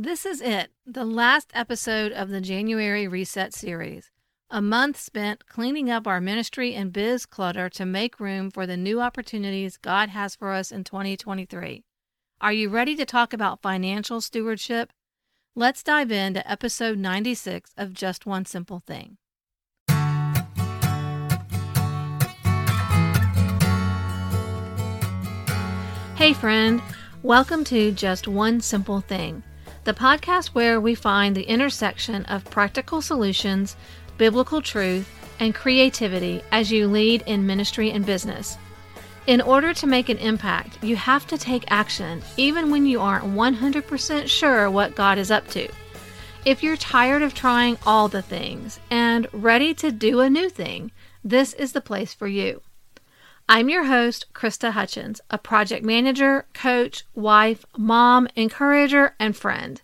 This 0.00 0.24
is 0.24 0.40
it, 0.40 0.70
the 0.86 1.04
last 1.04 1.50
episode 1.54 2.12
of 2.12 2.28
the 2.28 2.40
January 2.40 3.08
Reset 3.08 3.52
series. 3.52 4.12
A 4.48 4.62
month 4.62 4.96
spent 4.96 5.48
cleaning 5.48 5.90
up 5.90 6.06
our 6.06 6.20
ministry 6.20 6.72
and 6.72 6.92
biz 6.92 7.26
clutter 7.26 7.68
to 7.70 7.84
make 7.84 8.20
room 8.20 8.48
for 8.52 8.64
the 8.64 8.76
new 8.76 9.00
opportunities 9.00 9.76
God 9.76 10.10
has 10.10 10.36
for 10.36 10.52
us 10.52 10.70
in 10.70 10.84
2023. 10.84 11.82
Are 12.40 12.52
you 12.52 12.68
ready 12.68 12.94
to 12.94 13.04
talk 13.04 13.32
about 13.32 13.60
financial 13.60 14.20
stewardship? 14.20 14.92
Let's 15.56 15.82
dive 15.82 16.12
into 16.12 16.48
episode 16.48 16.96
96 16.96 17.72
of 17.76 17.92
Just 17.92 18.24
One 18.24 18.44
Simple 18.44 18.78
Thing. 18.78 19.16
Hey, 26.14 26.32
friend. 26.34 26.80
Welcome 27.24 27.64
to 27.64 27.90
Just 27.90 28.28
One 28.28 28.60
Simple 28.60 29.00
Thing 29.00 29.42
the 29.88 29.94
podcast 29.94 30.48
where 30.48 30.78
we 30.78 30.94
find 30.94 31.34
the 31.34 31.48
intersection 31.48 32.22
of 32.26 32.44
practical 32.50 33.00
solutions, 33.00 33.74
biblical 34.18 34.60
truth, 34.60 35.08
and 35.40 35.54
creativity 35.54 36.42
as 36.52 36.70
you 36.70 36.86
lead 36.86 37.22
in 37.24 37.46
ministry 37.46 37.90
and 37.90 38.04
business. 38.04 38.58
In 39.26 39.40
order 39.40 39.72
to 39.72 39.86
make 39.86 40.10
an 40.10 40.18
impact, 40.18 40.84
you 40.84 40.94
have 40.96 41.26
to 41.28 41.38
take 41.38 41.64
action, 41.68 42.20
even 42.36 42.70
when 42.70 42.84
you 42.84 43.00
aren't 43.00 43.24
100% 43.24 44.28
sure 44.28 44.70
what 44.70 44.94
God 44.94 45.16
is 45.16 45.30
up 45.30 45.48
to. 45.52 45.66
If 46.44 46.62
you're 46.62 46.76
tired 46.76 47.22
of 47.22 47.32
trying 47.32 47.78
all 47.86 48.08
the 48.08 48.20
things 48.20 48.80
and 48.90 49.26
ready 49.32 49.72
to 49.72 49.90
do 49.90 50.20
a 50.20 50.28
new 50.28 50.50
thing, 50.50 50.92
this 51.24 51.54
is 51.54 51.72
the 51.72 51.80
place 51.80 52.12
for 52.12 52.28
you. 52.28 52.60
I'm 53.50 53.70
your 53.70 53.84
host, 53.84 54.26
Krista 54.34 54.72
Hutchins, 54.72 55.22
a 55.30 55.38
project 55.38 55.82
manager, 55.82 56.44
coach, 56.52 57.04
wife, 57.14 57.64
mom, 57.78 58.28
encourager, 58.36 59.14
and 59.18 59.34
friend. 59.34 59.80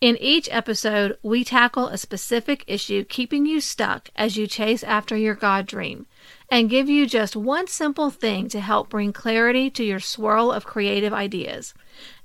In 0.00 0.16
each 0.18 0.48
episode, 0.52 1.18
we 1.22 1.42
tackle 1.42 1.88
a 1.88 1.96
specific 1.96 2.64
issue 2.66 3.04
keeping 3.04 3.46
you 3.46 3.60
stuck 3.60 4.10
as 4.14 4.36
you 4.36 4.46
chase 4.46 4.84
after 4.84 5.16
your 5.16 5.34
God 5.34 5.66
dream 5.66 6.06
and 6.50 6.70
give 6.70 6.88
you 6.88 7.06
just 7.06 7.34
one 7.34 7.66
simple 7.66 8.10
thing 8.10 8.48
to 8.48 8.60
help 8.60 8.90
bring 8.90 9.12
clarity 9.12 9.70
to 9.70 9.84
your 9.84 10.00
swirl 10.00 10.52
of 10.52 10.66
creative 10.66 11.12
ideas. 11.12 11.72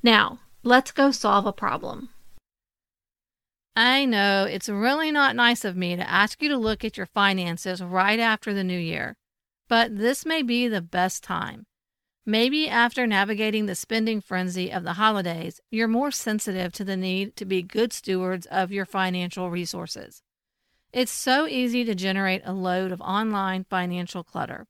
Now, 0.03 0.39
let's 0.63 0.91
go 0.91 1.11
solve 1.11 1.45
a 1.45 1.53
problem. 1.53 2.09
I 3.75 4.05
know 4.05 4.43
it's 4.43 4.67
really 4.67 5.11
not 5.11 5.35
nice 5.35 5.63
of 5.63 5.77
me 5.77 5.95
to 5.95 6.09
ask 6.09 6.41
you 6.41 6.49
to 6.49 6.57
look 6.57 6.83
at 6.83 6.97
your 6.97 7.05
finances 7.05 7.81
right 7.81 8.19
after 8.19 8.53
the 8.53 8.65
new 8.65 8.77
year 8.77 9.15
but 9.71 9.97
this 9.97 10.25
may 10.25 10.41
be 10.41 10.67
the 10.67 10.81
best 10.81 11.23
time. 11.23 11.65
Maybe 12.25 12.69
after 12.69 13.07
navigating 13.07 13.65
the 13.65 13.73
spending 13.73 14.21
frenzy 14.21 14.71
of 14.71 14.83
the 14.83 14.93
holidays, 14.93 15.59
you're 15.71 15.87
more 15.87 16.11
sensitive 16.11 16.71
to 16.73 16.83
the 16.83 16.95
need 16.95 17.35
to 17.37 17.45
be 17.45 17.63
good 17.63 17.91
stewards 17.91 18.45
of 18.45 18.71
your 18.71 18.85
financial 18.85 19.49
resources. 19.49 20.21
It's 20.93 21.11
so 21.11 21.47
easy 21.47 21.83
to 21.83 21.95
generate 21.95 22.43
a 22.45 22.53
load 22.53 22.91
of 22.91 23.01
online 23.01 23.63
financial 23.63 24.23
clutter. 24.23 24.67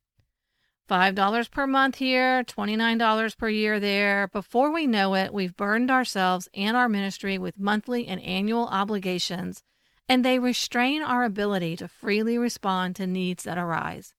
$5 0.90 1.52
per 1.52 1.68
month 1.68 1.96
here, 1.96 2.44
$29 2.44 3.38
per 3.38 3.50
year 3.50 3.80
there. 3.80 4.30
Before 4.30 4.72
we 4.72 4.88
know 4.88 5.16
it, 5.16 5.34
we've 5.34 5.56
burdened 5.56 5.92
ourselves 5.92 6.48
and 6.54 6.78
our 6.78 6.88
ministry 6.88 7.38
with 7.38 7.60
monthly 7.60 8.08
and 8.08 8.22
annual 8.22 8.68
obligations, 8.68 9.64
and 10.08 10.24
they 10.24 10.40
restrain 10.40 11.02
our 11.02 11.26
ability 11.26 11.76
to 11.78 11.88
freely 11.88 12.38
respond 12.38 12.96
to 12.96 13.08
needs 13.08 13.44
that 13.44 13.58
arise 13.58 14.14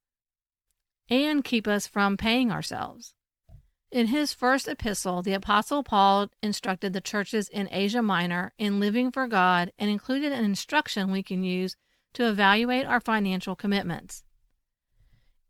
and 1.08 1.44
keep 1.44 1.66
us 1.66 1.86
from 1.86 2.16
paying 2.16 2.50
ourselves. 2.50 3.14
In 3.92 4.06
his 4.06 4.32
first 4.32 4.68
epistle, 4.68 5.20
the 5.20 5.34
Apostle 5.34 5.82
Paul 5.82 6.30
instructed 6.42 6.94
the 6.94 7.02
churches 7.02 7.50
in 7.50 7.68
Asia 7.70 8.00
Minor 8.00 8.54
in 8.56 8.80
living 8.80 9.10
for 9.10 9.26
God 9.26 9.70
and 9.78 9.90
included 9.90 10.32
an 10.32 10.46
instruction 10.46 11.12
we 11.12 11.22
can 11.22 11.44
use 11.44 11.76
to 12.14 12.26
evaluate 12.26 12.86
our 12.86 13.00
financial 13.00 13.54
commitments. 13.54 14.24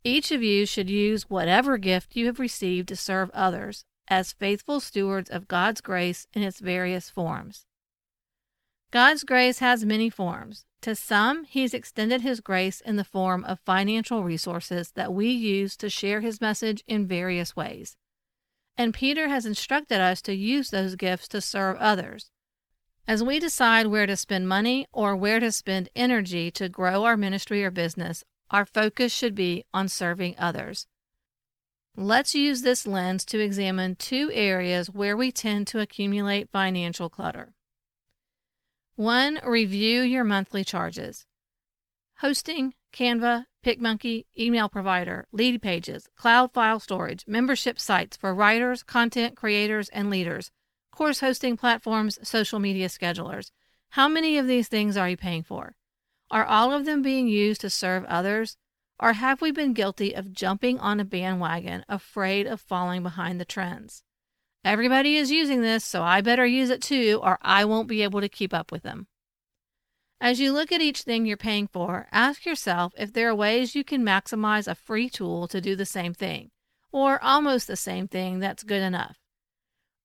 Each 0.03 0.29
of 0.29 0.43
you 0.43 0.65
should 0.65 0.89
use 0.89 1.29
whatever 1.29 1.77
gift 1.77 2.17
you 2.17 2.25
have 2.25 2.37
received 2.37 2.89
to 2.89 2.97
serve 2.97 3.31
others 3.33 3.85
as 4.09 4.33
faithful 4.33 4.81
stewards 4.81 5.29
of 5.29 5.47
God's 5.47 5.79
grace 5.79 6.27
in 6.33 6.43
its 6.43 6.59
various 6.59 7.09
forms. 7.09 7.65
God's 8.91 9.23
grace 9.23 9.59
has 9.59 9.85
many 9.85 10.09
forms, 10.09 10.65
to 10.81 10.95
some, 10.95 11.45
He's 11.45 11.73
extended 11.73 12.19
His 12.19 12.41
grace 12.41 12.81
in 12.81 12.97
the 12.97 13.05
form 13.05 13.45
of 13.45 13.61
financial 13.61 14.21
resources 14.21 14.91
that 14.95 15.13
we 15.13 15.29
use 15.29 15.77
to 15.77 15.89
share 15.89 16.19
His 16.19 16.41
message 16.41 16.83
in 16.87 17.07
various 17.07 17.55
ways. 17.55 17.95
And 18.77 18.93
Peter 18.93 19.27
has 19.27 19.45
instructed 19.45 19.99
us 19.99 20.21
to 20.23 20.33
use 20.33 20.69
those 20.69 20.95
gifts 20.95 21.27
to 21.29 21.41
serve 21.41 21.77
others. 21.77 22.31
As 23.07 23.23
we 23.23 23.39
decide 23.39 23.87
where 23.87 24.05
to 24.05 24.15
spend 24.15 24.47
money 24.47 24.87
or 24.91 25.15
where 25.15 25.39
to 25.39 25.51
spend 25.51 25.89
energy 25.95 26.49
to 26.51 26.69
grow 26.69 27.03
our 27.03 27.17
ministry 27.17 27.63
or 27.63 27.69
business, 27.69 28.23
our 28.49 28.65
focus 28.65 29.13
should 29.13 29.35
be 29.35 29.65
on 29.73 29.89
serving 29.89 30.35
others. 30.37 30.87
Let's 31.95 32.33
use 32.33 32.61
this 32.63 32.87
lens 32.87 33.23
to 33.25 33.39
examine 33.39 33.95
two 33.95 34.31
areas 34.33 34.89
where 34.89 35.15
we 35.15 35.31
tend 35.31 35.67
to 35.67 35.79
accumulate 35.79 36.49
financial 36.49 37.09
clutter. 37.09 37.53
One, 38.95 39.39
review 39.45 40.01
your 40.01 40.23
monthly 40.23 40.63
charges. 40.63 41.25
Hosting, 42.19 42.73
Canva, 42.91 43.45
PicMonkey, 43.63 44.25
email 44.37 44.67
provider, 44.67 45.25
Leadpages, 45.33 46.07
cloud 46.15 46.53
file 46.53 46.79
storage, 46.79 47.23
membership 47.25 47.79
sites 47.79 48.17
for 48.17 48.35
writers, 48.35 48.83
content 48.83 49.35
creators, 49.35 49.89
and 49.89 50.09
leaders, 50.09 50.51
course 50.91 51.21
hosting 51.21 51.57
platforms, 51.57 52.19
social 52.21 52.59
media 52.59 52.87
schedulers. 52.87 53.51
How 53.91 54.07
many 54.07 54.37
of 54.37 54.47
these 54.47 54.67
things 54.67 54.97
are 54.97 55.09
you 55.09 55.17
paying 55.17 55.43
for? 55.43 55.75
Are 56.29 56.45
all 56.45 56.71
of 56.71 56.85
them 56.85 57.01
being 57.01 57.27
used 57.27 57.61
to 57.61 57.69
serve 57.69 58.05
others? 58.05 58.57
Or 58.99 59.13
have 59.13 59.41
we 59.41 59.51
been 59.51 59.73
guilty 59.73 60.13
of 60.13 60.31
jumping 60.31 60.79
on 60.79 60.99
a 60.99 61.05
bandwagon, 61.05 61.83
afraid 61.89 62.47
of 62.47 62.61
falling 62.61 63.03
behind 63.03 63.39
the 63.39 63.45
trends? 63.45 64.03
Everybody 64.63 65.17
is 65.17 65.29
using 65.29 65.61
this, 65.61 65.83
so 65.83 66.03
I 66.03 66.21
better 66.21 66.45
use 66.45 66.69
it 66.69 66.81
too, 66.81 67.19
or 67.21 67.37
I 67.41 67.65
won't 67.65 67.87
be 67.87 68.01
able 68.01 68.21
to 68.21 68.29
keep 68.29 68.53
up 68.53 68.71
with 68.71 68.83
them. 68.83 69.07
As 70.23 70.39
you 70.39 70.53
look 70.53 70.71
at 70.71 70.79
each 70.79 71.01
thing 71.01 71.25
you're 71.25 71.35
paying 71.35 71.67
for, 71.67 72.07
ask 72.09 72.45
yourself 72.45 72.93
if 72.97 73.11
there 73.11 73.27
are 73.27 73.35
ways 73.35 73.75
you 73.75 73.83
can 73.83 74.05
maximize 74.05 74.69
a 74.69 74.73
free 74.73 75.09
tool 75.09 75.49
to 75.49 75.59
do 75.59 75.75
the 75.75 75.85
same 75.85 76.13
thing, 76.13 76.49
or 76.93 77.21
almost 77.21 77.67
the 77.67 77.75
same 77.75 78.07
thing 78.07 78.39
that's 78.39 78.63
good 78.63 78.81
enough. 78.81 79.17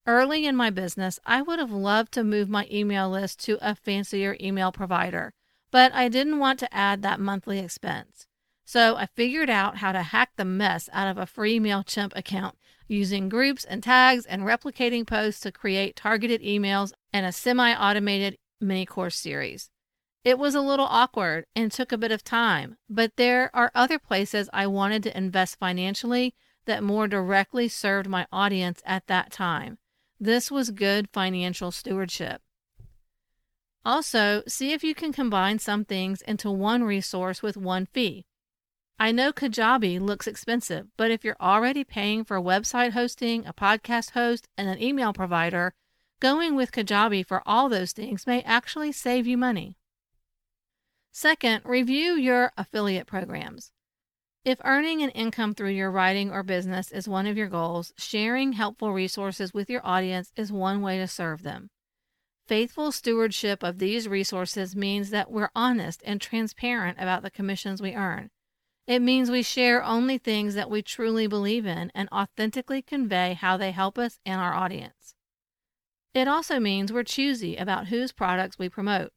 Early 0.09 0.45
in 0.45 0.57
my 0.57 0.71
business, 0.71 1.21
I 1.25 1.41
would 1.41 1.61
have 1.61 1.71
loved 1.71 2.11
to 2.15 2.25
move 2.25 2.49
my 2.49 2.67
email 2.69 3.09
list 3.09 3.39
to 3.45 3.59
a 3.61 3.77
fancier 3.77 4.37
email 4.41 4.73
provider, 4.73 5.35
but 5.71 5.95
I 5.95 6.09
didn't 6.09 6.41
want 6.41 6.59
to 6.59 6.75
add 6.75 7.03
that 7.03 7.21
monthly 7.21 7.61
expense. 7.61 8.27
So 8.65 8.97
I 8.97 9.07
figured 9.07 9.49
out 9.49 9.77
how 9.77 9.93
to 9.93 10.03
hack 10.03 10.31
the 10.35 10.45
mess 10.45 10.89
out 10.93 11.07
of 11.07 11.17
a 11.17 11.27
free 11.27 11.61
MailChimp 11.61 12.11
account 12.17 12.59
using 12.89 13.29
groups 13.29 13.65
and 13.65 13.85
tags 13.85 14.27
and 14.27 14.43
replicating 14.43 15.07
posts 15.07 15.43
to 15.43 15.53
create 15.53 15.95
targeted 15.95 16.43
emails 16.43 16.91
and 17.13 17.25
a 17.25 17.31
semi 17.31 17.73
automated 17.73 18.37
mini 18.61 18.85
course 18.85 19.17
series. 19.17 19.71
It 20.25 20.39
was 20.39 20.55
a 20.55 20.61
little 20.61 20.87
awkward 20.87 21.47
and 21.55 21.71
took 21.71 21.93
a 21.93 21.99
bit 21.99 22.13
of 22.13 22.25
time, 22.25 22.77
but 22.89 23.13
there 23.17 23.51
are 23.55 23.71
other 23.75 23.99
places 23.99 24.51
I 24.53 24.67
wanted 24.67 25.03
to 25.05 25.17
invest 25.17 25.59
financially 25.59 26.35
that 26.67 26.83
more 26.83 27.09
directly 27.09 27.69
served 27.69 28.09
my 28.09 28.27
audience 28.31 28.83
at 28.85 29.07
that 29.07 29.33
time. 29.33 29.79
This 30.21 30.51
was 30.51 30.71
good 30.71 31.09
financial 31.13 31.71
stewardship. 31.71 32.43
Also, 33.85 34.43
see 34.47 34.73
if 34.73 34.85
you 34.85 34.95
can 34.95 35.13
combine 35.13 35.59
some 35.59 35.85
things 35.85 36.21
into 36.23 36.51
one 36.51 36.85
resource 36.85 37.43
with 37.43 37.57
one 37.57 37.87
fee. 37.87 38.27
I 38.99 39.13
know 39.13 39.33
Kajabi 39.33 40.01
looks 40.01 40.27
expensive, 40.27 40.89
but 40.97 41.11
if 41.11 41.25
you're 41.25 41.37
already 41.41 41.85
paying 41.85 42.25
for 42.25 42.39
website 42.41 42.91
hosting, 42.91 43.47
a 43.47 43.53
podcast 43.55 44.11
host, 44.11 44.49
and 44.59 44.69
an 44.69 44.83
email 44.83 45.13
provider, 45.13 45.73
going 46.21 46.57
with 46.57 46.73
Kajabi 46.73 47.25
for 47.25 47.43
all 47.47 47.69
those 47.69 47.93
things 47.93 48.27
may 48.27 48.43
actually 48.43 48.93
save 48.93 49.27
you 49.27 49.39
money. 49.39 49.78
Second, 51.21 51.63
review 51.65 52.13
your 52.13 52.53
affiliate 52.57 53.09
programs. 53.09 53.73
If 54.45 54.61
earning 54.63 55.03
an 55.03 55.11
income 55.11 55.53
through 55.53 55.71
your 55.71 55.91
writing 55.91 56.31
or 56.31 56.45
business 56.45 56.93
is 56.93 57.09
one 57.09 57.27
of 57.27 57.37
your 57.37 57.49
goals, 57.49 57.93
sharing 57.99 58.53
helpful 58.53 58.93
resources 58.93 59.53
with 59.53 59.69
your 59.69 59.85
audience 59.85 60.33
is 60.37 60.53
one 60.53 60.81
way 60.81 60.97
to 60.99 61.09
serve 61.09 61.43
them. 61.43 61.71
Faithful 62.47 62.93
stewardship 62.93 63.65
of 63.65 63.81
these 63.81 64.07
resources 64.07 64.77
means 64.77 65.11
that 65.11 65.29
we're 65.29 65.51
honest 65.57 66.05
and 66.07 66.21
transparent 66.21 66.99
about 67.01 67.25
the 67.25 67.33
commissions 67.33 67.83
we 67.83 67.97
earn. 67.97 68.31
It 68.87 69.03
means 69.03 69.29
we 69.29 69.43
share 69.43 69.83
only 69.83 70.19
things 70.19 70.55
that 70.55 70.71
we 70.71 70.83
truly 70.83 71.27
believe 71.27 71.67
in 71.67 71.91
and 71.97 72.09
authentically 72.13 72.81
convey 72.81 73.33
how 73.33 73.57
they 73.57 73.73
help 73.73 73.99
us 73.99 74.21
and 74.25 74.41
our 74.41 74.55
audience. 74.55 75.17
It 76.15 76.29
also 76.29 76.61
means 76.61 76.93
we're 76.93 77.03
choosy 77.03 77.57
about 77.57 77.89
whose 77.89 78.13
products 78.13 78.57
we 78.57 78.69
promote. 78.69 79.11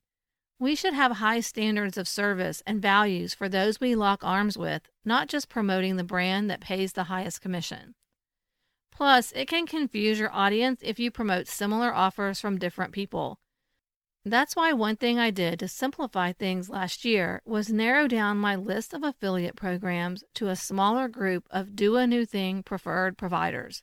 We 0.62 0.76
should 0.76 0.94
have 0.94 1.14
high 1.14 1.40
standards 1.40 1.98
of 1.98 2.08
service 2.08 2.62
and 2.68 2.80
values 2.80 3.34
for 3.34 3.50
those 3.50 3.80
we 3.80 3.96
lock 3.96 4.24
arms 4.24 4.60
with, 4.60 4.84
not 5.04 5.28
just 5.28 5.50
promoting 5.50 5.96
the 5.96 6.04
brand 6.04 6.52
that 6.52 6.62
pays 6.62 6.94
the 6.94 7.06
highest 7.06 7.42
commission. 7.42 7.96
Plus, 8.92 9.32
it 9.32 9.48
can 9.48 9.66
confuse 9.66 10.20
your 10.20 10.32
audience 10.32 10.80
if 10.84 11.00
you 11.00 11.10
promote 11.10 11.48
similar 11.48 11.92
offers 11.92 12.40
from 12.40 12.60
different 12.60 12.94
people. 12.94 13.40
That's 14.24 14.56
why 14.56 14.72
one 14.72 14.98
thing 14.98 15.18
I 15.18 15.32
did 15.32 15.58
to 15.62 15.68
simplify 15.68 16.32
things 16.32 16.70
last 16.70 17.04
year 17.04 17.42
was 17.44 17.74
narrow 17.74 18.08
down 18.08 18.38
my 18.38 18.56
list 18.56 18.94
of 18.94 19.02
affiliate 19.04 19.56
programs 19.56 20.24
to 20.36 20.50
a 20.50 20.56
smaller 20.56 21.08
group 21.08 21.48
of 21.50 21.76
Do 21.76 21.98
a 21.98 22.06
New 22.06 22.24
Thing 22.24 22.62
preferred 22.62 23.18
providers. 23.18 23.82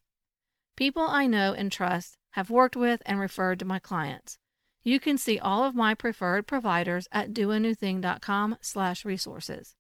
People 0.77 1.09
I 1.09 1.27
know 1.27 1.55
and 1.55 1.73
trust 1.73 2.19
have 2.35 2.51
worked 2.51 2.77
with 2.77 3.03
and 3.05 3.19
referred 3.19 3.59
to 3.59 3.65
my 3.65 3.81
clients. 3.81 4.39
You 4.89 4.99
can 4.99 5.19
see 5.19 5.39
all 5.39 5.65
of 5.65 5.75
my 5.75 5.95
preferred 5.95 6.47
providers 6.47 7.07
at 7.13 7.35
doanewthing.com/resources. 7.35 9.77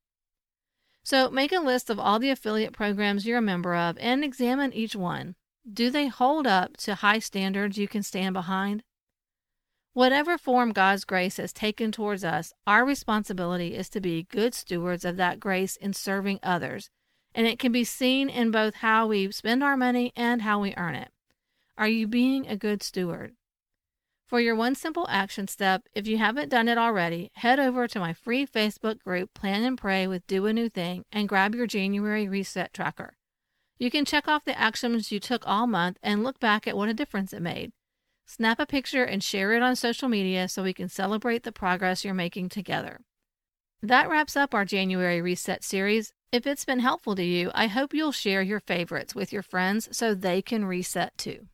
So 1.02 1.31
make 1.31 1.50
a 1.50 1.60
list 1.60 1.88
of 1.88 1.99
all 1.99 2.19
the 2.19 2.28
affiliate 2.28 2.75
programs 2.75 3.25
you're 3.25 3.38
a 3.38 3.40
member 3.40 3.75
of 3.75 3.96
and 3.99 4.22
examine 4.22 4.75
each 4.75 4.94
one. 4.94 5.34
Do 5.66 5.88
they 5.88 6.08
hold 6.08 6.46
up 6.46 6.76
to 6.78 6.96
high 6.96 7.20
standards 7.20 7.78
you 7.78 7.88
can 7.88 8.02
stand 8.02 8.34
behind? 8.34 8.82
Whatever 9.94 10.37
form 10.37 10.72
God's 10.72 11.06
grace 11.06 11.38
has 11.38 11.55
taken 11.55 11.90
towards 11.90 12.22
us, 12.22 12.52
our 12.66 12.84
responsibility 12.84 13.75
is 13.75 13.88
to 13.88 14.02
be 14.02 14.25
good 14.25 14.52
stewards 14.52 15.06
of 15.06 15.16
that 15.16 15.40
grace 15.40 15.76
in 15.76 15.94
serving 15.94 16.38
others, 16.43 16.90
and 17.34 17.46
it 17.46 17.58
can 17.58 17.72
be 17.72 17.82
seen 17.82 18.28
in 18.28 18.50
both 18.50 18.75
how 18.75 19.06
we 19.06 19.32
spend 19.32 19.64
our 19.64 19.78
money 19.78 20.12
and 20.14 20.43
how 20.43 20.60
we 20.60 20.75
earn 20.76 20.94
it. 20.94 21.12
Are 21.78 21.88
you 21.88 22.06
being 22.06 22.46
a 22.46 22.58
good 22.58 22.82
steward? 22.82 23.38
For 24.29 24.41
your 24.41 24.55
one 24.55 24.75
simple 24.75 25.07
action 25.09 25.49
step, 25.49 25.89
if 25.95 26.07
you 26.07 26.19
haven't 26.19 26.51
done 26.51 26.69
it 26.69 26.77
already, 26.77 27.31
head 27.37 27.59
over 27.59 27.89
to 27.89 27.99
my 27.99 28.13
free 28.13 28.47
Facebook 28.47 28.99
group, 28.99 29.33
Plan 29.33 29.65
and 29.65 29.79
Pray 29.79 30.07
with 30.07 30.27
Do 30.27 30.45
a 30.45 30.53
New 30.53 30.69
Thing, 30.69 31.07
and 31.11 31.27
grab 31.27 31.55
your 31.55 31.67
January 31.67 32.29
reset 32.29 32.75
tracker. 32.75 33.17
You 33.79 33.91
can 33.91 34.05
check 34.05 34.29
off 34.29 34.45
the 34.45 34.59
actions 34.59 35.11
you 35.11 35.19
took 35.19 35.45
all 35.47 35.67
month 35.67 35.97
and 36.03 36.23
look 36.23 36.39
back 36.41 36.69
at 36.69 36.77
what 36.77 36.91
a 36.91 36.95
difference 36.95 37.33
it 37.33 37.41
made. 37.41 37.73
Snap 38.27 38.61
a 38.61 38.67
picture 38.67 39.03
and 39.03 39.25
share 39.25 39.55
it 39.55 39.63
on 39.63 39.75
social 39.75 40.11
media 40.11 40.47
so 40.47 40.63
we 40.63 40.75
can 40.75 40.91
celebrate 40.91 41.45
the 41.45 41.51
progress 41.51 42.05
you're 42.05 42.13
making 42.13 42.51
together. 42.51 43.01
That 43.83 44.11
wraps 44.11 44.37
up 44.37 44.53
our 44.53 44.67
January 44.67 45.23
Reset 45.23 45.65
series. 45.65 46.13
If 46.33 46.47
it's 46.47 46.67
been 46.67 46.81
helpful 46.81 47.15
to 47.15 47.25
you, 47.25 47.51
I 47.55 47.69
hope 47.69 47.95
you'll 47.95 48.13
share 48.13 48.43
your 48.43 48.61
favorites 48.61 49.15
with 49.15 49.33
your 49.33 49.43
friends 49.43 49.89
so 49.97 50.15
they 50.15 50.43
can 50.43 50.67
reset 50.67 51.17
too. 51.17 51.47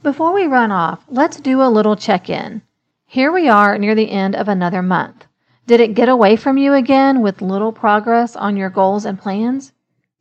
Before 0.00 0.32
we 0.32 0.46
run 0.46 0.70
off, 0.70 1.04
let's 1.08 1.40
do 1.40 1.60
a 1.60 1.66
little 1.68 1.96
check 1.96 2.30
in. 2.30 2.62
Here 3.04 3.32
we 3.32 3.48
are 3.48 3.76
near 3.76 3.96
the 3.96 4.12
end 4.12 4.36
of 4.36 4.46
another 4.46 4.80
month. 4.80 5.26
Did 5.66 5.80
it 5.80 5.94
get 5.94 6.08
away 6.08 6.36
from 6.36 6.56
you 6.56 6.72
again 6.74 7.20
with 7.20 7.42
little 7.42 7.72
progress 7.72 8.36
on 8.36 8.56
your 8.56 8.70
goals 8.70 9.04
and 9.04 9.18
plans? 9.18 9.72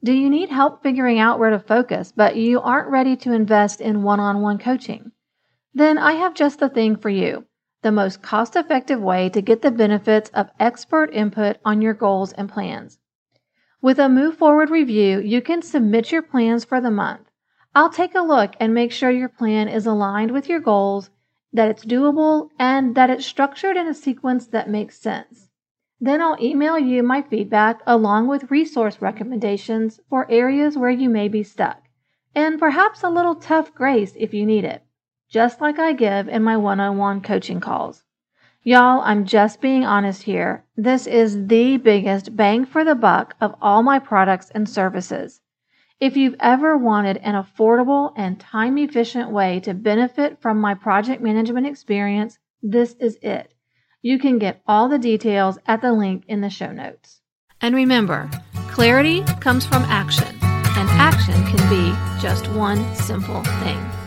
Do 0.04 0.14
you 0.14 0.32
need 0.32 0.50
help 0.50 0.82
figuring 0.82 1.20
out 1.20 1.38
where 1.38 1.52
to 1.52 1.60
focus, 1.60 2.12
but 2.12 2.36
you 2.36 2.60
aren't 2.60 2.90
ready 2.90 3.16
to 3.18 3.34
invest 3.34 3.80
in 3.80 4.02
one 4.02 4.20
on 4.20 4.42
one 4.42 4.58
coaching? 4.58 5.12
Then 5.76 6.00
I 6.00 6.14
have 6.14 6.34
just 6.34 6.58
the 6.60 6.70
thing 6.70 6.96
for 6.96 7.12
you 7.12 7.46
the 7.84 7.92
most 7.92 8.24
cost 8.24 8.56
effective 8.56 9.00
way 9.00 9.30
to 9.30 9.44
get 9.44 9.62
the 9.62 9.70
benefits 9.70 10.32
of 10.32 10.50
expert 10.60 11.14
input 11.14 11.58
on 11.64 11.84
your 11.84 11.94
goals 11.94 12.34
and 12.34 12.50
plans. 12.50 12.98
With 13.80 14.00
a 14.00 14.10
Move 14.10 14.38
Forward 14.38 14.72
review, 14.72 15.20
you 15.20 15.40
can 15.44 15.62
submit 15.62 16.12
your 16.12 16.24
plans 16.24 16.66
for 16.66 16.82
the 16.82 16.90
month. 16.90 17.27
I'll 17.78 17.92
take 17.92 18.16
a 18.16 18.22
look 18.22 18.56
and 18.60 18.74
make 18.74 18.92
sure 18.92 19.12
your 19.12 19.30
plan 19.30 19.68
is 19.68 19.86
aligned 19.86 20.32
with 20.32 20.50
your 20.50 20.60
goals, 20.60 21.12
that 21.54 21.70
it's 21.70 21.86
doable, 21.86 22.50
and 22.58 22.96
that 22.96 23.12
it's 23.12 23.24
structured 23.24 23.78
in 23.78 23.86
a 23.86 23.94
sequence 23.94 24.48
that 24.48 24.68
makes 24.68 25.00
sense. 25.00 25.50
Then 26.02 26.20
I'll 26.20 26.42
email 26.42 26.80
you 26.80 27.04
my 27.04 27.22
feedback 27.22 27.82
along 27.86 28.30
with 28.30 28.50
resource 28.50 29.00
recommendations 29.00 30.00
for 30.10 30.26
areas 30.28 30.76
where 30.76 30.90
you 30.90 31.08
may 31.08 31.28
be 31.28 31.44
stuck, 31.44 31.84
and 32.34 32.58
perhaps 32.58 33.04
a 33.04 33.12
little 33.12 33.36
tough 33.36 33.72
grace 33.76 34.14
if 34.18 34.34
you 34.34 34.44
need 34.44 34.64
it, 34.64 34.82
just 35.30 35.62
like 35.62 35.78
I 35.78 35.94
give 35.94 36.28
in 36.28 36.42
my 36.42 36.58
one 36.58 36.80
on 36.80 36.98
one 36.98 37.22
coaching 37.22 37.60
calls. 37.60 38.04
Y'all, 38.64 39.02
I'm 39.04 39.24
just 39.24 39.62
being 39.62 39.86
honest 39.86 40.24
here. 40.24 40.66
This 40.76 41.06
is 41.06 41.46
the 41.46 41.78
biggest 41.78 42.36
bang 42.36 42.66
for 42.66 42.84
the 42.84 42.96
buck 42.96 43.36
of 43.40 43.54
all 43.62 43.84
my 43.84 44.00
products 44.00 44.50
and 44.50 44.68
services. 44.68 45.42
If 46.00 46.16
you've 46.16 46.36
ever 46.40 46.78
wanted 46.78 47.18
an 47.18 47.34
affordable 47.34 48.14
and 48.16 48.40
time 48.40 48.78
efficient 48.78 49.32
way 49.32 49.60
to 49.62 49.74
benefit 49.74 50.40
from 50.42 50.62
my 50.62 50.76
project 50.76 51.24
management 51.24 51.66
experience, 51.66 52.38
this 52.62 52.96
is 53.00 53.18
it. 53.24 53.52
You 54.04 54.20
can 54.20 54.38
get 54.38 54.62
all 54.68 54.90
the 54.90 55.00
details 55.00 55.58
at 55.66 55.82
the 55.82 55.92
link 55.92 56.26
in 56.28 56.42
the 56.42 56.52
show 56.52 56.72
notes. 56.72 57.22
And 57.62 57.74
remember, 57.74 58.30
clarity 58.70 59.24
comes 59.40 59.66
from 59.66 59.82
action, 59.86 60.28
and 60.44 60.88
action 60.92 61.34
can 61.46 61.68
be 61.68 62.22
just 62.22 62.48
one 62.52 62.96
simple 62.96 63.42
thing. 63.44 64.06